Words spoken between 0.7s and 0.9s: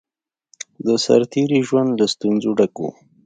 د